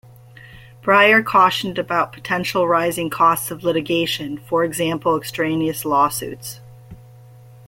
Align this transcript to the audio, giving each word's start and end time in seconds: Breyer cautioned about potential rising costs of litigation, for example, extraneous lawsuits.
Breyer 0.81 1.23
cautioned 1.23 1.77
about 1.77 2.11
potential 2.11 2.67
rising 2.67 3.11
costs 3.11 3.51
of 3.51 3.63
litigation, 3.63 4.39
for 4.47 4.63
example, 4.63 5.15
extraneous 5.15 5.85
lawsuits. 5.85 6.59